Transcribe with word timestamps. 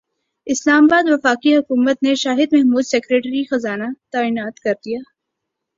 اسلام 0.47 0.83
اباد 0.85 1.05
وفاقی 1.09 1.51
حکومت 1.57 1.97
نے 2.05 2.13
شاہد 2.23 2.53
محمود 2.53 2.85
سیکریٹری 2.85 3.43
خزانہ 3.49 3.87
تعینات 4.11 4.59
کردیا 4.59 4.99